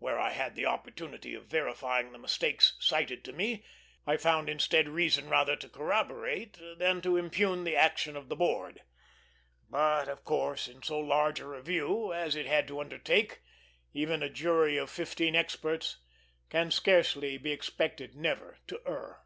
[0.00, 3.64] Where I had the opportunity of verifying the mistakes cited to me,
[4.06, 8.82] I found instead reason rather to corroborate than to impugn the action of the board;
[9.70, 13.40] but, of course, in so large a review as it had to undertake,
[13.94, 15.96] even a jury of fifteen experts
[16.50, 19.24] can scarcely be expected never to err.